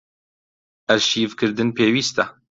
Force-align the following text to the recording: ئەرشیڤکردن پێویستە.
ئەرشیڤکردن 0.87 1.69
پێویستە. 1.77 2.25